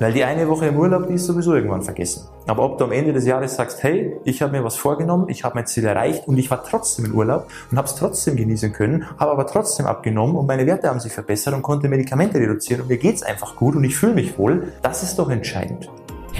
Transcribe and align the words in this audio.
Weil 0.00 0.14
die 0.14 0.24
eine 0.24 0.48
Woche 0.48 0.66
im 0.66 0.78
Urlaub, 0.78 1.08
die 1.08 1.14
ist 1.14 1.26
sowieso 1.26 1.54
irgendwann 1.54 1.82
vergessen. 1.82 2.26
Aber 2.46 2.64
ob 2.64 2.78
du 2.78 2.84
am 2.84 2.92
Ende 2.92 3.12
des 3.12 3.26
Jahres 3.26 3.56
sagst, 3.56 3.82
hey, 3.82 4.16
ich 4.24 4.40
habe 4.40 4.52
mir 4.52 4.64
was 4.64 4.76
vorgenommen, 4.76 5.28
ich 5.28 5.44
habe 5.44 5.56
mein 5.56 5.66
Ziel 5.66 5.84
erreicht 5.84 6.26
und 6.26 6.38
ich 6.38 6.50
war 6.50 6.64
trotzdem 6.64 7.04
im 7.04 7.14
Urlaub 7.14 7.48
und 7.70 7.76
habe 7.76 7.86
es 7.86 7.94
trotzdem 7.96 8.34
genießen 8.34 8.72
können, 8.72 9.04
habe 9.18 9.30
aber 9.30 9.46
trotzdem 9.46 9.84
abgenommen 9.84 10.36
und 10.36 10.46
meine 10.46 10.66
Werte 10.66 10.88
haben 10.88 11.00
sich 11.00 11.12
verbessert 11.12 11.52
und 11.52 11.60
konnte 11.60 11.90
Medikamente 11.90 12.38
reduzieren 12.38 12.80
und 12.80 12.88
mir 12.88 12.96
geht's 12.96 13.22
einfach 13.22 13.56
gut 13.56 13.76
und 13.76 13.84
ich 13.84 13.94
fühle 13.94 14.14
mich 14.14 14.38
wohl, 14.38 14.72
das 14.80 15.02
ist 15.02 15.18
doch 15.18 15.28
entscheidend. 15.28 15.90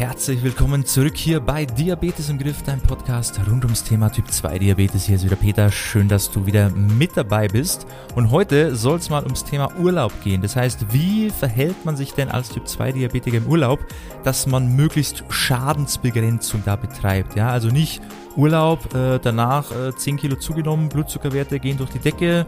Herzlich 0.00 0.42
willkommen 0.42 0.86
zurück 0.86 1.14
hier 1.14 1.40
bei 1.40 1.66
Diabetes 1.66 2.30
im 2.30 2.38
Griff, 2.38 2.62
dein 2.62 2.80
Podcast 2.80 3.38
rund 3.46 3.64
ums 3.64 3.84
Thema 3.84 4.10
Typ 4.10 4.30
2 4.30 4.58
Diabetes. 4.58 5.04
Hier 5.04 5.16
ist 5.16 5.26
wieder 5.26 5.36
Peter. 5.36 5.70
Schön, 5.70 6.08
dass 6.08 6.30
du 6.30 6.46
wieder 6.46 6.70
mit 6.70 7.18
dabei 7.18 7.48
bist. 7.48 7.86
Und 8.14 8.30
heute 8.30 8.74
soll 8.76 8.96
es 8.96 9.10
mal 9.10 9.22
ums 9.22 9.44
Thema 9.44 9.70
Urlaub 9.78 10.14
gehen. 10.24 10.40
Das 10.40 10.56
heißt, 10.56 10.94
wie 10.94 11.28
verhält 11.28 11.84
man 11.84 11.98
sich 11.98 12.14
denn 12.14 12.30
als 12.30 12.48
Typ 12.48 12.66
2 12.66 12.92
Diabetiker 12.92 13.36
im 13.36 13.46
Urlaub, 13.46 13.80
dass 14.24 14.46
man 14.46 14.74
möglichst 14.74 15.22
Schadensbegrenzung 15.28 16.62
da 16.64 16.76
betreibt? 16.76 17.36
Ja, 17.36 17.50
also 17.50 17.68
nicht 17.68 18.00
Urlaub, 18.36 18.94
äh, 18.94 19.18
danach 19.18 19.70
äh, 19.70 19.94
10 19.94 20.16
Kilo 20.16 20.36
zugenommen, 20.36 20.88
Blutzuckerwerte 20.88 21.60
gehen 21.60 21.76
durch 21.76 21.90
die 21.90 21.98
Decke, 21.98 22.46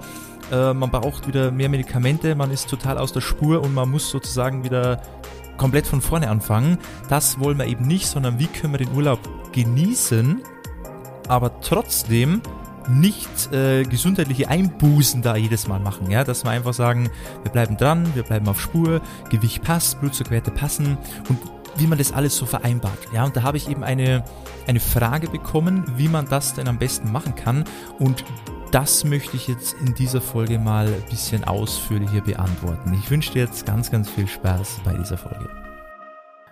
äh, 0.50 0.73
man 0.73 0.91
braucht 0.91 1.28
wieder 1.28 1.50
mehr 1.50 1.69
Medikamente, 1.69 2.34
man 2.34 2.50
ist 2.50 2.70
total 2.70 2.97
aus 2.97 3.12
der 3.12 3.20
Spur 3.20 3.62
und 3.62 3.75
man 3.75 3.91
muss 3.91 4.09
sozusagen 4.09 4.64
wieder 4.64 5.03
komplett 5.56 5.87
von 5.87 6.01
vorne 6.01 6.29
anfangen. 6.29 6.79
Das 7.09 7.38
wollen 7.38 7.59
wir 7.59 7.66
eben 7.66 7.87
nicht, 7.87 8.06
sondern 8.06 8.38
wie 8.38 8.47
können 8.47 8.74
wir 8.74 8.79
den 8.79 8.95
Urlaub 8.95 9.20
genießen, 9.52 10.42
aber 11.28 11.61
trotzdem 11.61 12.42
nicht 12.88 13.52
äh, 13.52 13.84
gesundheitliche 13.84 14.48
Einbußen 14.48 15.23
da 15.23 15.37
jedes 15.37 15.69
Mal 15.69 15.78
machen, 15.80 16.11
ja, 16.11 16.25
dass 16.25 16.45
wir 16.45 16.51
einfach 16.51 16.75
sagen, 16.75 17.11
wir 17.42 17.52
bleiben 17.52 17.77
dran, 17.77 18.15
wir 18.15 18.25
bleiben 18.25 18.48
auf 18.48 18.61
Spur, 18.61 19.01
Gewicht 19.30 19.62
passt, 19.62 20.01
Blutzuckerwerte 20.01 20.51
passen 20.51 20.98
und 21.28 21.38
wie 21.77 21.87
man 21.87 21.98
das 21.98 22.12
alles 22.12 22.37
so 22.37 22.45
vereinbart. 22.45 22.98
Ja, 23.14 23.25
und 23.25 23.37
da 23.37 23.42
habe 23.42 23.56
ich 23.56 23.69
eben 23.69 23.83
eine, 23.83 24.25
eine 24.66 24.80
Frage 24.80 25.28
bekommen, 25.28 25.84
wie 25.97 26.08
man 26.08 26.28
das 26.28 26.55
denn 26.55 26.69
am 26.69 26.78
besten 26.78 27.12
machen 27.12 27.34
kann 27.34 27.64
und 27.98 28.25
das 28.73 29.05
möchte 29.05 29.37
ich 29.37 29.48
jetzt 29.48 29.77
in 29.84 29.95
dieser 29.95 30.23
Folge 30.23 30.59
mal 30.59 30.87
ein 30.87 31.05
bisschen 31.11 31.45
ausführlicher 31.45 32.23
beantworten. 32.23 32.98
Ich 32.98 33.11
wünsche 33.11 33.33
dir 33.33 33.45
jetzt 33.45 33.67
ganz, 33.67 33.91
ganz 33.91 34.09
viel 34.09 34.27
Spaß 34.27 34.81
bei 34.83 34.95
dieser 34.95 35.19
Folge. 35.19 35.48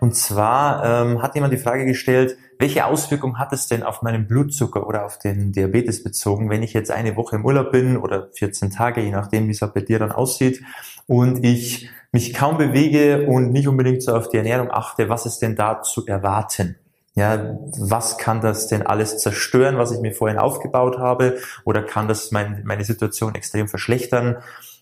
Und 0.00 0.14
zwar 0.14 0.84
ähm, 0.84 1.22
hat 1.22 1.34
jemand 1.34 1.54
die 1.54 1.58
Frage 1.58 1.86
gestellt, 1.86 2.36
welche 2.58 2.84
Auswirkung 2.84 3.38
hat 3.38 3.54
es 3.54 3.68
denn 3.68 3.82
auf 3.82 4.02
meinen 4.02 4.26
Blutzucker 4.26 4.86
oder 4.86 5.06
auf 5.06 5.18
den 5.18 5.52
Diabetes 5.52 6.02
bezogen, 6.02 6.50
wenn 6.50 6.62
ich 6.62 6.74
jetzt 6.74 6.90
eine 6.90 7.16
Woche 7.16 7.36
im 7.36 7.44
Urlaub 7.44 7.72
bin 7.72 7.96
oder 7.96 8.28
14 8.34 8.70
Tage, 8.70 9.00
je 9.00 9.10
nachdem, 9.10 9.46
wie 9.46 9.52
es 9.52 9.60
bei 9.60 9.80
dir 9.80 9.98
dann 9.98 10.12
aussieht, 10.12 10.62
und 11.06 11.44
ich 11.44 11.88
mich 12.12 12.34
kaum 12.34 12.58
bewege 12.58 13.26
und 13.26 13.52
nicht 13.52 13.66
unbedingt 13.66 14.02
so 14.02 14.14
auf 14.14 14.28
die 14.28 14.36
Ernährung 14.36 14.70
achte, 14.70 15.08
was 15.08 15.24
ist 15.24 15.38
denn 15.38 15.56
da 15.56 15.82
zu 15.82 16.06
erwarten? 16.06 16.76
Ja, 17.14 17.58
was 17.78 18.18
kann 18.18 18.40
das 18.40 18.68
denn 18.68 18.82
alles 18.82 19.18
zerstören, 19.18 19.78
was 19.78 19.90
ich 19.90 20.00
mir 20.00 20.12
vorhin 20.12 20.38
aufgebaut 20.38 20.98
habe? 20.98 21.38
Oder 21.64 21.82
kann 21.82 22.08
das 22.08 22.30
mein, 22.30 22.62
meine 22.64 22.84
Situation 22.84 23.34
extrem 23.34 23.68
verschlechtern? 23.68 24.36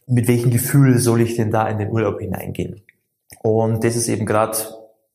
Mit 0.07 0.29
welchem 0.29 0.51
Gefühl 0.51 0.99
soll 0.99 1.23
ich 1.23 1.37
denn 1.37 1.51
da 1.51 1.67
in 1.69 1.79
den 1.79 1.91
Urlaub 1.91 2.21
hineingehen? 2.21 2.83
Und 3.43 3.83
das 3.85 3.97
ist 3.97 4.09
eben 4.09 4.27
gerade 4.27 4.59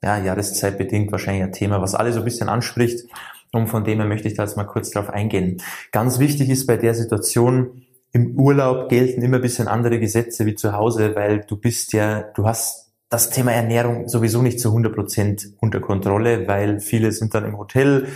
ja, 0.03 0.17
jahreszeitbedingt 0.17 1.11
wahrscheinlich 1.11 1.43
ein 1.43 1.53
Thema, 1.53 1.81
was 1.81 1.95
alle 1.95 2.11
so 2.11 2.19
ein 2.19 2.25
bisschen 2.25 2.49
anspricht. 2.49 3.07
Und 3.51 3.67
von 3.67 3.83
dem 3.83 3.99
her 3.99 4.07
möchte 4.07 4.27
ich 4.27 4.33
da 4.33 4.43
jetzt 4.43 4.57
mal 4.57 4.65
kurz 4.65 4.89
drauf 4.89 5.09
eingehen. 5.09 5.61
Ganz 5.91 6.19
wichtig 6.19 6.49
ist 6.49 6.65
bei 6.65 6.77
der 6.77 6.95
Situation, 6.95 7.83
im 8.11 8.39
Urlaub 8.39 8.89
gelten 8.89 9.23
immer 9.23 9.37
ein 9.37 9.41
bisschen 9.41 9.67
andere 9.67 9.99
Gesetze 9.99 10.45
wie 10.45 10.55
zu 10.55 10.73
Hause, 10.73 11.15
weil 11.15 11.41
du 11.41 11.57
bist 11.57 11.93
ja, 11.93 12.21
du 12.21 12.45
hast 12.45 12.82
das 13.13 13.29
Thema 13.29 13.51
Ernährung 13.51 14.07
sowieso 14.07 14.41
nicht 14.41 14.59
zu 14.59 14.69
100 14.69 14.95
Prozent 14.95 15.49
unter 15.59 15.79
Kontrolle, 15.79 16.47
weil 16.47 16.79
viele 16.79 17.11
sind 17.11 17.35
dann 17.35 17.45
im 17.45 17.59
Hotel. 17.59 18.07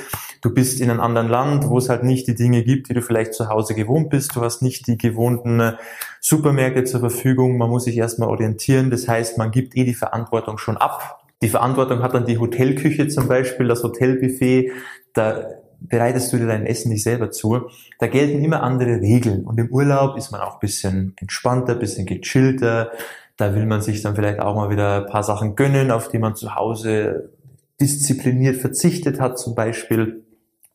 Du 0.42 0.52
bist 0.52 0.82
in 0.82 0.90
einem 0.90 1.02
anderen 1.02 1.30
Land, 1.30 1.70
wo 1.70 1.78
es 1.78 1.88
halt 1.88 2.04
nicht 2.04 2.28
die 2.28 2.34
Dinge 2.34 2.64
gibt, 2.64 2.90
die 2.90 2.96
du 2.96 3.04
vielleicht 3.04 3.36
zu 3.36 3.48
Hause 3.48 3.76
gewohnt 3.76 4.10
bist. 4.10 4.36
Du 4.36 4.42
hast 4.42 4.64
nicht 4.64 4.88
die 4.88 4.98
gewohnten 4.98 5.74
Supermärkte 6.20 6.84
zur 6.84 7.00
Verfügung. 7.00 7.60
Man 7.60 7.70
muss 7.70 7.84
sich 7.84 7.96
erstmal 7.96 8.30
orientieren. 8.30 8.90
Das 8.90 9.08
heißt, 9.08 9.38
man 9.38 9.52
gibt 9.52 9.78
eh 9.78 9.84
die 9.84 9.94
Verantwortung 9.94 10.58
schon 10.58 10.78
ab. 10.78 11.20
Die 11.44 11.50
Verantwortung 11.50 12.02
hat 12.02 12.16
dann 12.16 12.26
die 12.26 12.40
Hotelküche 12.40 13.08
zum 13.08 13.28
Beispiel, 13.28 13.68
das 13.68 13.84
Hotelbuffet. 13.84 14.72
Da 15.14 15.46
bereitest 15.80 16.34
du 16.34 16.38
dir 16.38 16.48
dein 16.48 16.66
Essen 16.66 16.90
nicht 16.90 17.04
selber 17.04 17.30
zu. 17.30 17.70
Da 18.00 18.08
gelten 18.08 18.44
immer 18.44 18.64
andere 18.64 19.00
Regeln. 19.00 19.46
Und 19.46 19.60
im 19.60 19.70
Urlaub 19.70 20.18
ist 20.18 20.32
man 20.32 20.42
auch 20.42 20.60
bisschen 20.60 21.14
entspannter, 21.18 21.76
bisschen 21.76 22.08
gechillter 22.08 22.90
da 23.38 23.56
will 23.56 23.66
man 23.66 23.82
sich 23.82 24.02
dann 24.02 24.16
vielleicht 24.16 24.40
auch 24.40 24.56
mal 24.56 24.70
wieder 24.70 24.98
ein 24.98 25.06
paar 25.06 25.24
Sachen 25.24 25.56
gönnen, 25.56 25.92
auf 25.92 26.10
die 26.10 26.20
man 26.20 26.36
zu 26.36 26.56
Hause 26.56 27.32
diszipliniert 27.80 28.58
verzichtet 28.58 29.20
hat 29.20 29.38
zum 29.38 29.56
Beispiel. 29.56 30.26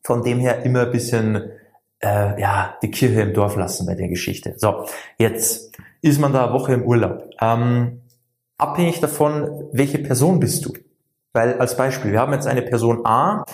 Von 0.03 0.23
dem 0.23 0.39
her 0.39 0.63
immer 0.63 0.83
ein 0.83 0.91
bisschen 0.91 1.51
äh, 2.03 2.39
ja, 2.41 2.77
die 2.81 2.91
Kirche 2.91 3.21
im 3.21 3.33
Dorf 3.33 3.55
lassen 3.55 3.85
bei 3.85 3.95
der 3.95 4.07
Geschichte. 4.07 4.53
So, 4.57 4.85
jetzt 5.17 5.77
ist 6.01 6.19
man 6.19 6.33
da 6.33 6.45
eine 6.45 6.53
Woche 6.53 6.73
im 6.73 6.83
Urlaub. 6.83 7.29
Ähm, 7.41 8.01
abhängig 8.57 8.99
davon, 8.99 9.69
welche 9.71 9.99
Person 9.99 10.39
bist 10.39 10.65
du? 10.65 10.73
Weil 11.33 11.59
als 11.59 11.75
Beispiel, 11.77 12.11
wir 12.11 12.19
haben 12.19 12.33
jetzt 12.33 12.47
eine 12.47 12.61
Person 12.61 13.05
A, 13.05 13.45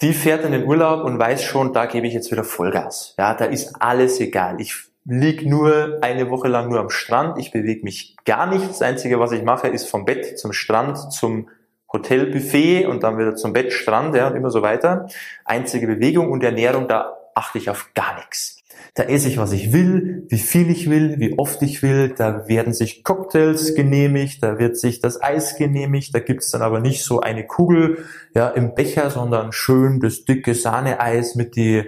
die 0.00 0.12
fährt 0.12 0.44
in 0.44 0.52
den 0.52 0.66
Urlaub 0.66 1.04
und 1.04 1.18
weiß 1.18 1.42
schon, 1.42 1.72
da 1.72 1.86
gebe 1.86 2.06
ich 2.06 2.14
jetzt 2.14 2.30
wieder 2.32 2.44
Vollgas. 2.44 3.14
Ja, 3.18 3.34
da 3.34 3.44
ist 3.44 3.74
alles 3.80 4.18
egal. 4.20 4.60
Ich 4.60 4.88
lieg 5.04 5.44
nur 5.46 5.98
eine 6.00 6.30
Woche 6.30 6.48
lang 6.48 6.68
nur 6.70 6.80
am 6.80 6.90
Strand. 6.90 7.38
Ich 7.38 7.50
bewege 7.50 7.82
mich 7.84 8.16
gar 8.24 8.46
nicht. 8.46 8.68
Das 8.68 8.82
Einzige, 8.82 9.20
was 9.20 9.32
ich 9.32 9.42
mache, 9.42 9.68
ist 9.68 9.88
vom 9.88 10.04
Bett 10.04 10.38
zum 10.38 10.52
Strand, 10.52 11.12
zum 11.12 11.48
Hotelbuffet 11.92 12.86
und 12.86 13.02
dann 13.02 13.18
wieder 13.18 13.36
zum 13.36 13.52
Bett, 13.52 13.72
Strand 13.72 14.16
ja, 14.16 14.28
und 14.28 14.36
immer 14.36 14.50
so 14.50 14.62
weiter. 14.62 15.06
Einzige 15.44 15.86
Bewegung 15.86 16.30
und 16.30 16.42
Ernährung, 16.42 16.88
da 16.88 17.16
achte 17.34 17.58
ich 17.58 17.70
auf 17.70 17.90
gar 17.94 18.16
nichts. 18.16 18.58
Da 18.94 19.04
esse 19.04 19.28
ich, 19.28 19.38
was 19.38 19.52
ich 19.52 19.72
will, 19.72 20.24
wie 20.28 20.38
viel 20.38 20.70
ich 20.70 20.88
will, 20.88 21.18
wie 21.18 21.36
oft 21.38 21.60
ich 21.62 21.82
will. 21.82 22.14
Da 22.16 22.48
werden 22.48 22.72
sich 22.72 23.02
Cocktails 23.02 23.74
genehmigt, 23.74 24.42
da 24.42 24.58
wird 24.58 24.76
sich 24.76 25.00
das 25.00 25.20
Eis 25.20 25.56
genehmigt. 25.56 26.14
Da 26.14 26.20
gibt's 26.20 26.50
dann 26.50 26.62
aber 26.62 26.80
nicht 26.80 27.02
so 27.04 27.20
eine 27.20 27.46
Kugel 27.46 28.04
ja, 28.34 28.48
im 28.48 28.74
Becher, 28.74 29.10
sondern 29.10 29.52
schön 29.52 30.00
das 30.00 30.24
dicke 30.24 30.54
Sahneeis 30.54 31.34
mit 31.34 31.56
die 31.56 31.84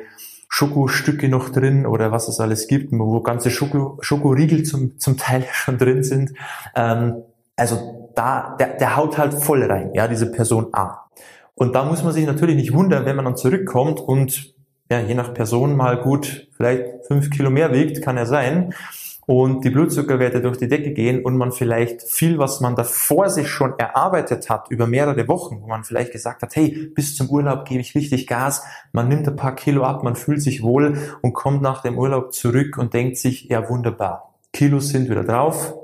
Schokostücke 0.48 1.28
noch 1.28 1.50
drin 1.50 1.86
oder 1.86 2.12
was 2.12 2.28
es 2.28 2.40
alles 2.40 2.66
gibt, 2.68 2.92
wo 2.92 3.20
ganze 3.20 3.50
Schoko, 3.50 3.98
Schokoriegel 4.00 4.62
zum, 4.62 4.98
zum 4.98 5.16
Teil 5.16 5.44
schon 5.52 5.78
drin 5.78 6.02
sind. 6.02 6.32
Ähm, 6.74 7.22
also 7.56 8.10
da, 8.14 8.56
der, 8.58 8.76
der 8.78 8.96
haut 8.96 9.18
halt 9.18 9.34
voll 9.34 9.62
rein, 9.64 9.90
ja, 9.94 10.08
diese 10.08 10.30
Person 10.30 10.68
A. 10.72 11.08
Und 11.54 11.74
da 11.74 11.84
muss 11.84 12.02
man 12.02 12.12
sich 12.12 12.26
natürlich 12.26 12.56
nicht 12.56 12.72
wundern, 12.72 13.06
wenn 13.06 13.16
man 13.16 13.24
dann 13.24 13.36
zurückkommt 13.36 14.00
und 14.00 14.54
ja, 14.90 15.00
je 15.00 15.14
nach 15.14 15.34
Person 15.34 15.74
mal 15.74 16.00
gut 16.00 16.48
vielleicht 16.56 17.06
fünf 17.06 17.30
Kilo 17.30 17.50
mehr 17.50 17.72
wiegt, 17.72 18.02
kann 18.02 18.16
ja 18.16 18.26
sein 18.26 18.72
und 19.26 19.64
die 19.64 19.70
Blutzuckerwerte 19.70 20.40
durch 20.40 20.56
die 20.56 20.68
Decke 20.68 20.92
gehen 20.92 21.24
und 21.24 21.36
man 21.36 21.50
vielleicht 21.50 22.02
viel, 22.02 22.38
was 22.38 22.60
man 22.60 22.76
davor 22.76 23.28
sich 23.28 23.48
schon 23.48 23.76
erarbeitet 23.76 24.48
hat 24.48 24.70
über 24.70 24.86
mehrere 24.86 25.26
Wochen, 25.26 25.60
wo 25.62 25.66
man 25.66 25.82
vielleicht 25.82 26.12
gesagt 26.12 26.42
hat, 26.42 26.54
hey, 26.54 26.92
bis 26.94 27.16
zum 27.16 27.28
Urlaub 27.28 27.64
gebe 27.64 27.80
ich 27.80 27.96
richtig 27.96 28.28
Gas, 28.28 28.62
man 28.92 29.08
nimmt 29.08 29.26
ein 29.26 29.34
paar 29.34 29.56
Kilo 29.56 29.82
ab, 29.82 30.04
man 30.04 30.14
fühlt 30.14 30.40
sich 30.40 30.62
wohl 30.62 30.96
und 31.22 31.32
kommt 31.32 31.60
nach 31.60 31.82
dem 31.82 31.98
Urlaub 31.98 32.32
zurück 32.32 32.78
und 32.78 32.94
denkt 32.94 33.16
sich, 33.16 33.48
ja 33.48 33.68
wunderbar, 33.68 34.32
Kilos 34.52 34.90
sind 34.90 35.10
wieder 35.10 35.24
drauf, 35.24 35.74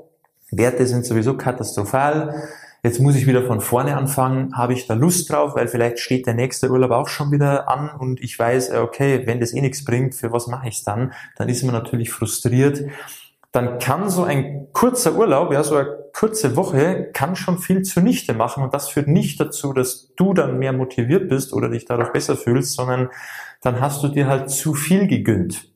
Werte 0.49 0.87
sind 0.87 1.05
sowieso 1.05 1.35
katastrophal, 1.35 2.33
jetzt 2.81 3.01
muss 3.01 3.15
ich 3.15 3.27
wieder 3.27 3.43
von 3.43 3.59
vorne 3.59 3.97
anfangen, 3.97 4.55
habe 4.55 4.71
ich 4.71 4.87
da 4.87 4.93
Lust 4.93 5.29
drauf, 5.29 5.53
weil 5.55 5.67
vielleicht 5.67 5.99
steht 5.99 6.27
der 6.27 6.33
nächste 6.33 6.71
Urlaub 6.71 6.91
auch 6.91 7.09
schon 7.09 7.29
wieder 7.33 7.69
an 7.69 7.89
und 7.89 8.21
ich 8.21 8.39
weiß, 8.39 8.71
okay, 8.71 9.23
wenn 9.25 9.41
das 9.41 9.53
eh 9.53 9.59
nichts 9.59 9.83
bringt, 9.83 10.15
für 10.15 10.31
was 10.31 10.47
mache 10.47 10.69
ich 10.69 10.77
es 10.77 10.83
dann? 10.83 11.11
Dann 11.35 11.49
ist 11.49 11.63
man 11.63 11.73
natürlich 11.73 12.09
frustriert 12.09 12.85
dann 13.53 13.77
kann 13.77 14.09
so 14.09 14.23
ein 14.23 14.67
kurzer 14.73 15.15
Urlaub, 15.15 15.53
ja, 15.53 15.63
so 15.63 15.75
eine 15.75 15.87
kurze 16.11 16.55
Woche, 16.55 17.11
kann 17.13 17.35
schon 17.35 17.59
viel 17.59 17.83
zunichte 17.83 18.33
machen. 18.33 18.63
Und 18.63 18.73
das 18.73 18.89
führt 18.89 19.07
nicht 19.07 19.39
dazu, 19.39 19.73
dass 19.73 20.11
du 20.15 20.33
dann 20.33 20.57
mehr 20.57 20.73
motiviert 20.73 21.29
bist 21.29 21.53
oder 21.53 21.69
dich 21.69 21.85
dadurch 21.85 22.11
besser 22.11 22.35
fühlst, 22.35 22.73
sondern 22.73 23.09
dann 23.61 23.79
hast 23.79 24.03
du 24.03 24.07
dir 24.07 24.27
halt 24.27 24.49
zu 24.49 24.73
viel 24.73 25.07
gegönnt. 25.07 25.71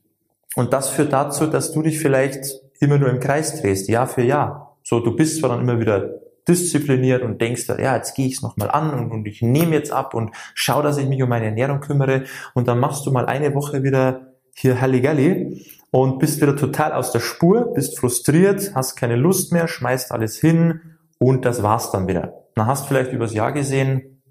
Und 0.55 0.73
das 0.73 0.89
führt 0.89 1.13
dazu, 1.13 1.45
dass 1.45 1.71
du 1.71 1.83
dich 1.83 1.99
vielleicht 1.99 2.61
immer 2.79 2.97
nur 2.97 3.09
im 3.09 3.19
Kreis 3.19 3.61
drehst, 3.61 3.87
Jahr 3.89 4.07
für 4.07 4.23
Jahr. 4.23 4.75
So, 4.81 4.99
du 4.99 5.15
bist 5.15 5.39
zwar 5.39 5.51
dann 5.51 5.61
immer 5.61 5.79
wieder 5.79 6.09
diszipliniert 6.47 7.21
und 7.21 7.39
denkst, 7.39 7.67
ja, 7.67 7.95
jetzt 7.95 8.15
gehe 8.15 8.25
ich 8.25 8.35
es 8.35 8.41
nochmal 8.41 8.71
an 8.71 8.91
und, 8.91 9.11
und 9.11 9.27
ich 9.27 9.43
nehme 9.43 9.75
jetzt 9.75 9.91
ab 9.91 10.15
und 10.15 10.31
schau, 10.55 10.81
dass 10.81 10.97
ich 10.97 11.05
mich 11.07 11.21
um 11.21 11.29
meine 11.29 11.45
Ernährung 11.45 11.79
kümmere. 11.79 12.23
Und 12.55 12.67
dann 12.67 12.79
machst 12.79 13.05
du 13.05 13.11
mal 13.11 13.27
eine 13.27 13.53
Woche 13.53 13.83
wieder 13.83 14.33
hier 14.55 14.81
Halligalli 14.81 15.76
und 15.97 16.19
bist 16.19 16.39
wieder 16.41 16.55
total 16.55 16.93
aus 16.93 17.11
der 17.11 17.21
Spur, 17.21 17.73
bist 17.73 17.97
frustriert, 17.97 18.75
hast 18.75 18.97
keine 18.97 19.15
Lust 19.15 19.51
mehr, 19.51 19.67
schmeißt 19.67 20.11
alles 20.11 20.37
hin 20.37 20.79
und 21.17 21.43
das 21.43 21.63
war's 21.63 21.89
dann 21.89 22.07
wieder. 22.07 22.45
Dann 22.53 22.67
hast 22.67 22.87
vielleicht 22.87 23.13
übers 23.13 23.33
Jahr 23.33 23.51
gesehen 23.51 24.21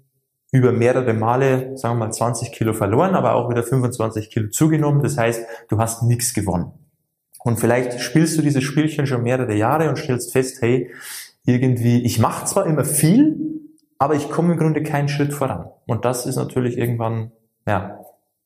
über 0.53 0.71
mehrere 0.71 1.13
Male, 1.13 1.75
sagen 1.75 1.99
wir 1.99 2.05
mal 2.05 2.13
20 2.13 2.53
Kilo 2.53 2.71
verloren, 2.71 3.15
aber 3.15 3.35
auch 3.35 3.49
wieder 3.49 3.63
25 3.63 4.29
Kilo 4.29 4.49
zugenommen. 4.49 5.03
Das 5.03 5.17
heißt, 5.17 5.45
du 5.67 5.77
hast 5.77 6.03
nichts 6.03 6.33
gewonnen. 6.33 6.71
Und 7.43 7.59
vielleicht 7.59 7.99
spielst 7.99 8.37
du 8.37 8.41
dieses 8.41 8.63
Spielchen 8.63 9.05
schon 9.05 9.23
mehrere 9.23 9.53
Jahre 9.53 9.89
und 9.89 9.97
stellst 9.97 10.31
fest, 10.31 10.61
hey, 10.61 10.89
irgendwie, 11.45 12.01
ich 12.05 12.17
mache 12.17 12.45
zwar 12.45 12.65
immer 12.65 12.85
viel, 12.85 13.35
aber 13.97 14.15
ich 14.15 14.29
komme 14.29 14.53
im 14.53 14.57
Grunde 14.57 14.83
keinen 14.83 15.09
Schritt 15.09 15.33
voran. 15.33 15.65
Und 15.85 16.05
das 16.05 16.27
ist 16.27 16.37
natürlich 16.37 16.77
irgendwann, 16.77 17.33
ja, 17.67 17.99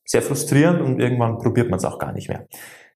sehr 0.04 0.22
frustrierend 0.22 0.80
und 0.80 0.98
irgendwann 0.98 1.38
probiert 1.38 1.70
man 1.70 1.78
es 1.78 1.84
auch 1.84 2.00
gar 2.00 2.12
nicht 2.12 2.28
mehr. 2.28 2.48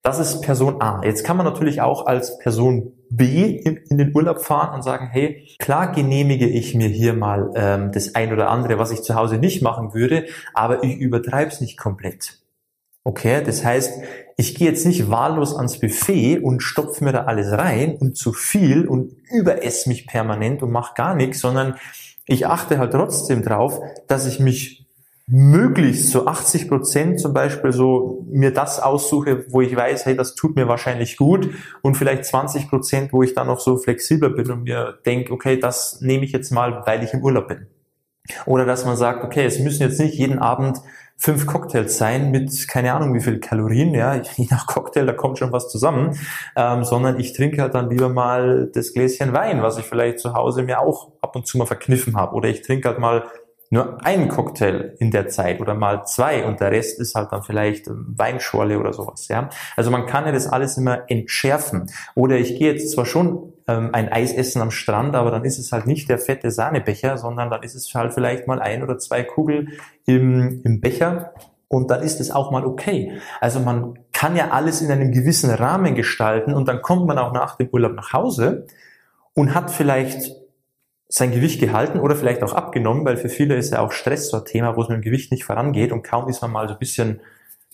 Das 0.03 0.19
ist 0.19 0.41
Person 0.41 0.81
A. 0.81 1.01
Jetzt 1.03 1.23
kann 1.23 1.37
man 1.37 1.45
natürlich 1.45 1.81
auch 1.81 2.05
als 2.05 2.37
Person 2.37 2.93
B 3.09 3.51
in, 3.51 3.77
in, 3.89 3.97
den 3.97 4.15
Urlaub 4.15 4.41
fahren 4.41 4.73
und 4.73 4.81
sagen, 4.81 5.07
hey, 5.11 5.47
klar 5.59 5.91
genehmige 5.91 6.47
ich 6.47 6.75
mir 6.75 6.87
hier 6.87 7.13
mal 7.13 7.51
ähm, 7.55 7.91
das 7.91 8.15
ein 8.15 8.33
oder 8.33 8.49
andere, 8.49 8.79
was 8.79 8.91
ich 8.91 9.01
zu 9.01 9.15
Hause 9.15 9.37
nicht 9.37 9.61
machen 9.61 9.93
würde, 9.93 10.25
aber 10.53 10.83
ich 10.83 10.97
übertreibe 10.97 11.51
es 11.51 11.61
nicht 11.61 11.77
komplett. 11.77 12.39
Okay, 13.03 13.41
das 13.41 13.63
heißt, 13.63 14.01
ich 14.35 14.55
gehe 14.55 14.67
jetzt 14.67 14.85
nicht 14.85 15.09
wahllos 15.09 15.55
ans 15.55 15.79
Buffet 15.79 16.39
und 16.39 16.61
stopfe 16.61 17.05
mir 17.05 17.13
da 17.13 17.23
alles 17.23 17.51
rein 17.51 17.95
und 17.95 18.17
zu 18.17 18.33
viel 18.33 18.85
und 18.85 19.13
überesse 19.31 19.87
mich 19.87 20.07
permanent 20.07 20.61
und 20.61 20.71
mache 20.71 20.93
gar 20.93 21.15
nichts, 21.15 21.39
sondern 21.39 21.75
ich 22.25 22.45
achte 22.47 22.77
halt 22.77 22.91
trotzdem 22.91 23.43
drauf, 23.43 23.79
dass 24.07 24.27
ich 24.27 24.41
mich 24.41 24.86
möglichst 25.29 26.09
so 26.09 26.25
80 26.25 26.69
Prozent 26.69 27.19
zum 27.19 27.33
Beispiel 27.33 27.73
so 27.73 28.25
mir 28.29 28.53
das 28.53 28.79
aussuche, 28.79 29.45
wo 29.49 29.59
ich 29.59 29.75
weiß, 29.75 30.05
hey, 30.05 30.15
das 30.15 30.35
tut 30.35 30.55
mir 30.55 30.69
wahrscheinlich 30.69 31.17
gut 31.17 31.49
und 31.81 31.95
vielleicht 31.95 32.23
20 32.25 32.69
Prozent, 32.69 33.11
wo 33.11 33.23
ich 33.23 33.33
dann 33.33 33.47
noch 33.47 33.59
so 33.59 33.77
flexibler 33.77 34.29
bin 34.29 34.49
und 34.49 34.63
mir 34.63 34.99
denke, 35.05 35.33
okay, 35.33 35.59
das 35.59 35.99
nehme 35.99 36.23
ich 36.23 36.31
jetzt 36.31 36.51
mal, 36.51 36.81
weil 36.85 37.03
ich 37.03 37.13
im 37.13 37.23
Urlaub 37.23 37.49
bin. 37.49 37.67
Oder 38.45 38.65
dass 38.65 38.85
man 38.85 38.95
sagt, 38.95 39.23
okay, 39.23 39.45
es 39.45 39.59
müssen 39.59 39.83
jetzt 39.83 39.99
nicht 39.99 40.15
jeden 40.15 40.39
Abend 40.39 40.79
fünf 41.17 41.45
Cocktails 41.45 41.97
sein 41.97 42.31
mit 42.31 42.67
keine 42.67 42.93
Ahnung 42.93 43.13
wie 43.13 43.21
viel 43.21 43.39
Kalorien, 43.39 43.93
ja, 43.93 44.15
je 44.35 44.47
nach 44.49 44.65
Cocktail, 44.67 45.05
da 45.05 45.13
kommt 45.13 45.39
schon 45.39 45.51
was 45.51 45.67
zusammen, 45.67 46.17
ähm, 46.55 46.85
sondern 46.85 47.19
ich 47.19 47.33
trinke 47.33 47.61
halt 47.61 47.73
dann 47.73 47.89
lieber 47.89 48.07
mal 48.07 48.69
das 48.73 48.93
Gläschen 48.93 49.33
Wein, 49.33 49.61
was 49.61 49.77
ich 49.77 49.85
vielleicht 49.85 50.19
zu 50.19 50.33
Hause 50.33 50.63
mir 50.63 50.79
auch 50.79 51.11
ab 51.21 51.35
und 51.35 51.47
zu 51.47 51.57
mal 51.57 51.65
verkniffen 51.65 52.15
habe. 52.15 52.33
Oder 52.35 52.47
ich 52.47 52.61
trinke 52.61 52.87
halt 52.87 52.99
mal 52.99 53.23
nur 53.69 54.05
einen 54.05 54.29
Cocktail 54.29 54.95
in 54.99 55.11
der 55.11 55.27
Zeit 55.27 55.59
oder 55.59 55.73
mal 55.73 56.05
zwei 56.05 56.45
und 56.45 56.59
der 56.59 56.71
Rest 56.71 56.99
ist 56.99 57.15
halt 57.15 57.31
dann 57.31 57.43
vielleicht 57.43 57.85
Weinschorle 57.87 58.79
oder 58.79 58.93
sowas, 58.93 59.27
ja. 59.27 59.49
Also 59.75 59.91
man 59.91 60.05
kann 60.05 60.25
ja 60.25 60.31
das 60.31 60.47
alles 60.47 60.77
immer 60.77 61.09
entschärfen. 61.09 61.89
Oder 62.15 62.37
ich 62.37 62.57
gehe 62.57 62.71
jetzt 62.71 62.91
zwar 62.91 63.05
schon 63.05 63.53
ähm, 63.67 63.89
ein 63.93 64.11
Eis 64.11 64.33
essen 64.33 64.61
am 64.61 64.71
Strand, 64.71 65.15
aber 65.15 65.31
dann 65.31 65.43
ist 65.43 65.59
es 65.59 65.71
halt 65.71 65.87
nicht 65.87 66.09
der 66.09 66.17
fette 66.17 66.51
Sahnebecher, 66.51 67.17
sondern 67.17 67.49
dann 67.49 67.63
ist 67.63 67.75
es 67.75 67.93
halt 67.93 68.13
vielleicht 68.13 68.47
mal 68.47 68.61
ein 68.61 68.83
oder 68.83 68.97
zwei 68.97 69.23
Kugel 69.23 69.67
im, 70.05 70.61
im 70.63 70.79
Becher 70.79 71.33
und 71.67 71.91
dann 71.91 72.01
ist 72.01 72.21
es 72.21 72.31
auch 72.31 72.51
mal 72.51 72.65
okay. 72.65 73.19
Also 73.41 73.59
man 73.59 73.99
kann 74.13 74.35
ja 74.35 74.51
alles 74.51 74.81
in 74.81 74.91
einem 74.91 75.11
gewissen 75.11 75.49
Rahmen 75.49 75.95
gestalten 75.95 76.53
und 76.53 76.67
dann 76.67 76.81
kommt 76.81 77.05
man 77.05 77.17
auch 77.17 77.33
nach 77.33 77.57
dem 77.57 77.67
Urlaub 77.69 77.93
nach 77.93 78.13
Hause 78.13 78.65
und 79.33 79.53
hat 79.53 79.69
vielleicht 79.69 80.31
sein 81.09 81.31
Gewicht 81.31 81.59
gehalten 81.59 81.99
oder 81.99 82.15
vielleicht 82.15 82.43
auch 82.43 82.53
abgenommen, 82.53 83.05
weil 83.05 83.17
für 83.17 83.29
viele 83.29 83.55
ist 83.55 83.71
ja 83.71 83.79
auch 83.79 83.91
Stress 83.91 84.29
so 84.29 84.37
ein 84.37 84.45
Thema, 84.45 84.75
wo 84.75 84.81
es 84.81 84.89
mit 84.89 84.97
dem 84.97 85.01
Gewicht 85.03 85.31
nicht 85.31 85.45
vorangeht 85.45 85.91
und 85.91 86.03
kaum 86.03 86.27
ist 86.27 86.41
man 86.41 86.51
mal 86.51 86.67
so 86.67 86.73
ein 86.73 86.79
bisschen 86.79 87.21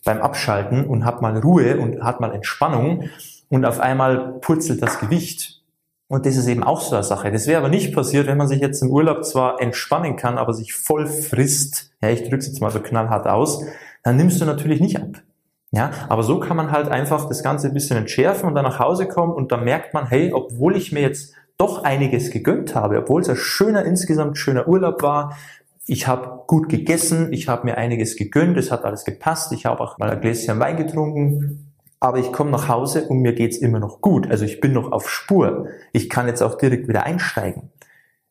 beim 0.06 0.22
Abschalten 0.22 0.86
und 0.86 1.06
hat 1.06 1.22
mal 1.22 1.38
Ruhe 1.38 1.78
und 1.78 2.04
hat 2.04 2.20
mal 2.20 2.34
Entspannung 2.34 3.10
und 3.50 3.66
auf 3.66 3.80
einmal 3.80 4.40
purzelt 4.42 4.82
das 4.82 5.00
Gewicht. 5.00 5.62
Und 6.08 6.26
das 6.26 6.36
ist 6.36 6.48
eben 6.48 6.64
auch 6.64 6.82
so 6.82 6.96
eine 6.96 7.04
Sache. 7.04 7.32
Das 7.32 7.48
wäre 7.48 7.60
aber 7.60 7.70
nicht 7.70 7.96
passiert, 7.96 8.28
wenn 8.28 8.38
man 8.38 8.48
sich 8.48 8.62
jetzt 8.62 8.82
im 8.84 8.92
Urlaub 8.92 9.26
zwar 9.26 9.60
entspannen 9.62 10.16
kann, 10.16 10.38
aber 10.38 10.54
sich 10.54 10.74
voll 10.74 11.08
frisst. 11.08 11.92
Ja, 12.02 12.10
ich 12.10 12.22
drücke 12.22 12.38
es 12.38 12.48
jetzt 12.48 12.62
mal 12.62 12.70
so 12.70 12.82
knallhart 12.82 13.26
aus. 13.26 13.66
Dann 14.04 14.18
nimmst 14.18 14.40
du 14.40 14.46
natürlich 14.46 14.80
nicht 14.82 14.98
ab. 14.98 15.24
Ja, 15.72 15.90
aber 16.10 16.22
so 16.22 16.40
kann 16.40 16.56
man 16.56 16.72
halt 16.72 16.90
einfach 16.90 17.28
das 17.28 17.42
Ganze 17.42 17.68
ein 17.68 17.74
bisschen 17.74 17.98
entschärfen 17.98 18.48
und 18.48 18.54
dann 18.54 18.66
nach 18.66 18.78
Hause 18.78 19.08
kommen 19.08 19.34
und 19.34 19.52
dann 19.52 19.64
merkt 19.64 19.96
man, 19.96 20.06
hey, 20.06 20.32
obwohl 20.32 20.76
ich 20.76 20.92
mir 20.92 21.02
jetzt 21.02 21.34
doch 21.64 21.86
einiges 21.86 22.30
gegönnt 22.30 22.76
habe, 22.76 22.98
obwohl 22.98 23.22
es 23.22 23.30
ein 23.30 23.38
schöner, 23.38 23.86
insgesamt 23.86 24.38
schöner 24.38 24.68
Urlaub 24.68 25.02
war. 25.02 25.38
Ich 25.86 26.08
habe 26.08 26.42
gut 26.46 26.68
gegessen, 26.68 27.32
ich 27.32 27.48
habe 27.48 27.64
mir 27.64 27.78
einiges 27.78 28.18
gegönnt, 28.18 28.58
es 28.58 28.70
hat 28.70 28.84
alles 28.84 29.06
gepasst, 29.06 29.54
ich 29.54 29.66
habe 29.66 29.80
auch 29.80 29.98
mal 29.98 30.10
ein 30.10 30.20
Gläschen 30.20 30.60
Wein 30.60 30.76
getrunken, 30.76 31.72
aber 32.02 32.18
ich 32.18 32.34
komme 32.34 32.52
nach 32.52 32.68
Hause 32.68 33.08
und 33.08 33.20
mir 33.20 33.32
geht's 33.32 33.58
immer 33.58 33.80
noch 33.80 34.02
gut. 34.02 34.30
Also 34.30 34.44
ich 34.44 34.60
bin 34.60 34.74
noch 34.74 34.92
auf 34.92 35.10
Spur. 35.10 35.68
Ich 35.94 36.10
kann 36.10 36.28
jetzt 36.28 36.42
auch 36.42 36.56
direkt 36.56 36.90
wieder 36.90 37.04
einsteigen. 37.04 37.72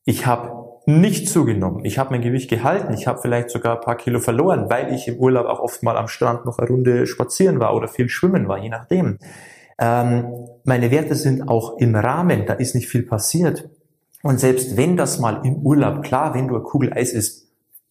Ich 0.05 0.26
habe 0.26 0.67
nicht 0.84 1.26
zugenommen. 1.26 1.87
Ich 1.87 1.99
habe 1.99 2.11
mein 2.11 2.20
Gewicht 2.20 2.50
gehalten. 2.50 2.93
Ich 2.93 3.06
habe 3.06 3.19
vielleicht 3.23 3.49
sogar 3.49 3.76
ein 3.76 3.81
paar 3.81 3.96
Kilo 3.96 4.19
verloren, 4.19 4.69
weil 4.69 4.93
ich 4.93 5.08
im 5.08 5.17
Urlaub 5.17 5.46
auch 5.46 5.61
oft 5.61 5.82
mal 5.82 5.96
am 5.96 6.08
Strand 6.08 6.44
noch 6.44 6.58
eine 6.58 6.69
Runde 6.69 7.06
spazieren 7.06 7.61
war 7.61 7.75
oder 7.75 7.88
viel 7.88 8.11
schwimmen 8.11 8.46
war, 8.46 8.58
je 8.58 8.69
nachdem. 8.69 9.19
Ähm, 9.82 10.46
meine 10.62 10.93
Werte 10.93 11.17
sind 11.17 11.49
auch 11.49 11.76
im 11.79 11.96
Rahmen, 11.96 12.46
da 12.46 12.55
ist 12.55 12.76
nicht 12.76 12.88
viel 12.88 13.02
passiert. 13.02 13.69
Und 14.23 14.38
selbst 14.38 14.76
wenn 14.76 14.96
das 14.96 15.19
mal 15.19 15.44
im 15.44 15.56
Urlaub, 15.56 16.02
klar, 16.02 16.34
wenn 16.34 16.46
du 16.46 16.55
eine 16.55 16.62
Kugel 16.62 16.93
Eis 16.93 17.12
isst, 17.12 17.49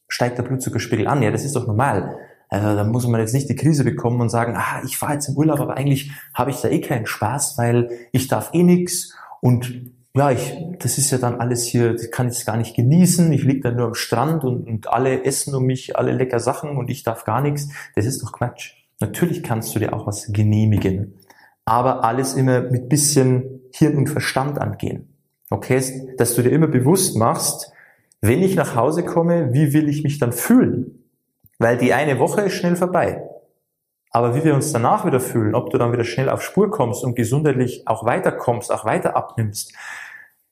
steigt 0.08 0.38
der 0.38 0.44
Blutzuckerspiegel 0.44 1.06
an, 1.06 1.22
ja, 1.22 1.32
das 1.32 1.44
ist 1.44 1.54
doch 1.54 1.68
normal. 1.68 2.16
Also 2.48 2.76
da 2.78 2.86
muss 2.86 3.06
man 3.08 3.20
jetzt 3.20 3.34
nicht 3.34 3.50
die 3.50 3.56
Krise 3.56 3.84
bekommen 3.84 4.22
und 4.22 4.30
sagen, 4.30 4.56
ah, 4.56 4.82
ich 4.86 4.98
fahre 4.98 5.14
jetzt 5.14 5.28
im 5.28 5.36
Urlaub, 5.36 5.60
aber 5.60 5.76
eigentlich 5.76 6.12
habe 6.34 6.52
ich 6.52 6.62
da 6.62 6.70
eh 6.70 6.80
keinen 6.80 7.06
Spaß, 7.06 7.58
weil 7.58 7.90
ich 8.14 8.30
darf 8.30 8.52
eh 8.54 8.64
nix 8.64 9.14
und 9.42 9.92
ja, 10.14 10.32
ich, 10.32 10.58
das 10.80 10.98
ist 10.98 11.12
ja 11.12 11.18
dann 11.18 11.40
alles 11.40 11.66
hier, 11.66 11.94
das 11.94 12.10
kann 12.12 12.30
ich 12.30 12.46
gar 12.46 12.58
nicht 12.58 12.76
genießen. 12.76 13.32
Ich 13.32 13.44
liege 13.44 13.62
dann 13.62 13.78
nur 13.78 13.88
am 13.88 13.94
Strand 13.94 14.44
und, 14.44 14.68
und 14.68 14.88
alle 14.90 15.24
essen 15.24 15.56
um 15.56 15.64
mich, 15.64 15.98
alle 15.98 16.12
lecker 16.12 16.40
Sachen 16.40 16.78
und 16.78 16.90
ich 16.90 17.04
darf 17.04 17.24
gar 17.24 17.42
nichts. 17.42 17.70
Das 17.96 18.06
ist 18.06 18.22
doch 18.22 18.34
Quatsch. 18.34 18.74
Natürlich 19.00 19.42
kannst 19.42 19.74
du 19.74 19.80
dir 19.80 19.94
auch 19.94 20.06
was 20.06 20.32
genehmigen 20.34 21.14
aber 21.66 22.04
alles 22.04 22.34
immer 22.34 22.62
mit 22.62 22.90
bisschen 22.90 23.62
Hirn 23.74 23.98
und 23.98 24.10
Verstand 24.10 24.60
angehen. 24.60 25.16
Okay, 25.50 25.82
dass 26.18 26.36
du 26.36 26.42
dir 26.42 26.52
immer 26.52 26.68
bewusst 26.68 27.18
machst, 27.18 27.72
wenn 28.22 28.42
ich 28.42 28.56
nach 28.56 28.76
Hause 28.76 29.04
komme, 29.04 29.54
wie 29.54 29.74
will 29.74 29.90
ich 29.90 30.04
mich 30.04 30.20
dann 30.20 30.32
fühlen? 30.32 31.04
Weil 31.60 31.78
die 31.78 31.94
eine 31.94 32.20
Woche 32.20 32.42
ist 32.42 32.54
schnell 32.54 32.76
vorbei. 32.76 33.24
Aber 34.12 34.36
wie 34.36 34.44
wir 34.44 34.54
uns 34.54 34.72
danach 34.72 35.06
wieder 35.06 35.20
fühlen, 35.20 35.56
ob 35.56 35.70
du 35.70 35.78
dann 35.78 35.94
wieder 35.94 36.04
schnell 36.04 36.30
auf 36.30 36.42
Spur 36.42 36.70
kommst 36.70 37.04
und 37.04 37.16
gesundheitlich 37.16 37.88
auch 37.88 38.06
weiterkommst, 38.06 38.72
auch 38.72 38.86
weiter 38.86 39.16
abnimmst, 39.16 39.74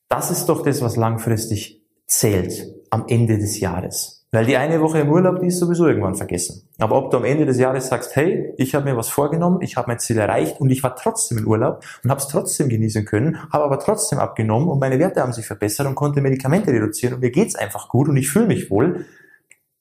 das 0.08 0.32
ist 0.32 0.48
doch 0.48 0.64
das, 0.64 0.82
was 0.82 0.96
langfristig 0.96 1.82
zählt 2.08 2.74
am 2.90 3.06
Ende 3.08 3.38
des 3.38 3.60
Jahres. 3.60 4.19
Weil 4.32 4.46
die 4.46 4.58
eine 4.58 4.80
Woche 4.80 5.00
im 5.00 5.10
Urlaub, 5.10 5.40
die 5.40 5.48
ist 5.48 5.58
sowieso 5.58 5.88
irgendwann 5.88 6.14
vergessen. 6.14 6.70
Aber 6.78 6.98
ob 6.98 7.10
du 7.10 7.18
am 7.18 7.26
Ende 7.26 7.48
des 7.48 7.58
Jahres 7.58 7.88
sagst, 7.88 8.16
hey, 8.16 8.54
ich 8.58 8.76
habe 8.76 8.86
mir 8.86 8.96
was 8.96 9.10
vorgenommen, 9.10 9.62
ich 9.62 9.76
habe 9.76 9.88
mein 9.88 9.98
Ziel 9.98 10.20
erreicht 10.20 10.62
und 10.62 10.70
ich 10.70 10.84
war 10.84 10.96
trotzdem 10.96 11.40
im 11.40 11.48
Urlaub 11.48 11.84
und 12.04 12.12
habe 12.12 12.22
es 12.22 12.28
trotzdem 12.28 12.70
genießen 12.70 13.06
können, 13.06 13.42
habe 13.52 13.64
aber 13.64 13.80
trotzdem 13.80 14.20
abgenommen 14.20 14.70
und 14.70 14.80
meine 14.80 15.00
Werte 15.00 15.22
haben 15.22 15.34
sich 15.34 15.48
verbessert 15.48 15.88
und 15.88 15.96
konnte 15.96 16.22
Medikamente 16.22 16.72
reduzieren 16.72 17.16
und 17.16 17.22
mir 17.22 17.32
geht's 17.32 17.56
einfach 17.56 17.90
gut 17.90 18.08
und 18.08 18.18
ich 18.18 18.30
fühle 18.30 18.46
mich 18.46 18.70
wohl, 18.70 19.08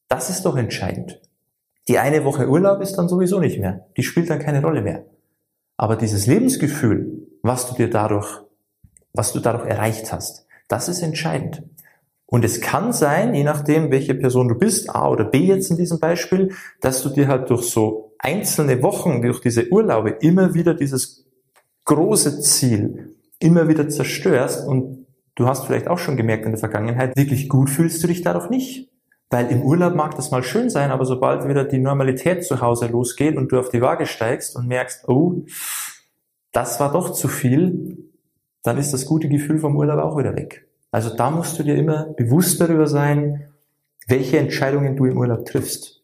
das 0.08 0.30
ist 0.30 0.46
doch 0.46 0.56
entscheidend. 0.56 1.20
Die 1.88 1.98
eine 1.98 2.24
Woche 2.24 2.48
Urlaub 2.48 2.80
ist 2.80 2.96
dann 2.96 3.08
sowieso 3.08 3.40
nicht 3.40 3.58
mehr. 3.58 3.86
Die 3.98 4.02
spielt 4.02 4.30
dann 4.30 4.38
keine 4.38 4.62
Rolle 4.62 4.80
mehr. 4.80 5.04
Aber 5.76 5.96
dieses 5.96 6.26
Lebensgefühl, 6.26 7.26
was 7.42 7.68
du 7.68 7.74
dir 7.74 7.90
dadurch, 7.90 8.40
was 9.12 9.32
du 9.32 9.40
dadurch 9.40 9.66
erreicht 9.66 10.10
hast, 10.10 10.46
das 10.68 10.88
ist 10.88 11.02
entscheidend. 11.02 11.62
Und 12.30 12.44
es 12.44 12.60
kann 12.60 12.92
sein, 12.92 13.34
je 13.34 13.42
nachdem, 13.42 13.90
welche 13.90 14.14
Person 14.14 14.48
du 14.48 14.54
bist, 14.54 14.94
A 14.94 15.08
oder 15.08 15.24
B 15.24 15.38
jetzt 15.38 15.70
in 15.70 15.78
diesem 15.78 15.98
Beispiel, 15.98 16.54
dass 16.80 17.02
du 17.02 17.08
dir 17.08 17.26
halt 17.26 17.48
durch 17.48 17.62
so 17.62 18.12
einzelne 18.18 18.82
Wochen, 18.82 19.22
durch 19.22 19.40
diese 19.40 19.70
Urlaube 19.70 20.10
immer 20.20 20.52
wieder 20.52 20.74
dieses 20.74 21.24
große 21.86 22.40
Ziel 22.40 23.14
immer 23.40 23.68
wieder 23.68 23.88
zerstörst 23.88 24.66
und 24.66 25.06
du 25.36 25.46
hast 25.46 25.66
vielleicht 25.66 25.88
auch 25.88 25.98
schon 25.98 26.16
gemerkt 26.16 26.44
in 26.44 26.52
der 26.52 26.58
Vergangenheit, 26.58 27.16
wirklich 27.16 27.48
gut 27.48 27.70
fühlst 27.70 28.02
du 28.02 28.08
dich 28.08 28.22
dadurch 28.22 28.50
nicht. 28.50 28.90
Weil 29.30 29.50
im 29.50 29.62
Urlaub 29.62 29.94
mag 29.94 30.14
das 30.16 30.30
mal 30.30 30.42
schön 30.42 30.70
sein, 30.70 30.90
aber 30.90 31.04
sobald 31.04 31.46
wieder 31.46 31.64
die 31.64 31.78
Normalität 31.78 32.44
zu 32.44 32.60
Hause 32.62 32.86
losgeht 32.86 33.36
und 33.36 33.52
du 33.52 33.58
auf 33.58 33.68
die 33.68 33.82
Waage 33.82 34.06
steigst 34.06 34.56
und 34.56 34.66
merkst, 34.66 35.06
oh, 35.08 35.44
das 36.52 36.80
war 36.80 36.92
doch 36.92 37.12
zu 37.12 37.28
viel, 37.28 37.98
dann 38.62 38.78
ist 38.78 38.92
das 38.92 39.04
gute 39.04 39.28
Gefühl 39.28 39.58
vom 39.58 39.76
Urlaub 39.76 39.98
auch 39.98 40.18
wieder 40.18 40.34
weg. 40.34 40.67
Also 40.90 41.14
da 41.14 41.30
musst 41.30 41.58
du 41.58 41.62
dir 41.62 41.76
immer 41.76 42.04
bewusst 42.16 42.60
darüber 42.60 42.86
sein, 42.86 43.44
welche 44.06 44.38
Entscheidungen 44.38 44.96
du 44.96 45.04
im 45.04 45.18
Urlaub 45.18 45.44
triffst. 45.44 46.02